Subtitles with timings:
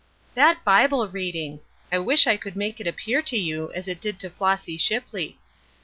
[0.33, 1.59] That Bible reading!
[1.91, 5.37] I wish I could make it appear to you as it did to Flossy Shipley.